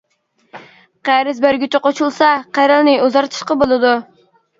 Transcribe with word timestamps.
قەرز 1.09 1.41
بەرگۈچى 1.43 1.81
قوشۇلسا، 1.83 2.29
قەرەلنى 2.59 2.95
ئۇزارتىشقا 3.05 3.59
بولىدۇ. 3.61 3.93